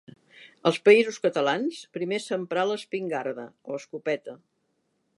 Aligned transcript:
Als 0.69 0.79
Països 0.89 1.19
Catalans 1.25 1.83
primer 1.97 2.21
s'emprà 2.25 2.65
l'espingarda 2.73 3.49
o 3.71 3.81
escopeta. 3.83 4.39